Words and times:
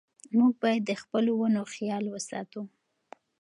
موږ 0.37 0.51
باید 0.61 0.81
د 0.85 0.91
خپلو 1.01 1.31
ونو 1.37 1.61
خیال 1.73 2.03
وساتو. 2.09 2.61